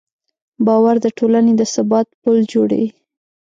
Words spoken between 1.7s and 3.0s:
ثبات پل جوړوي.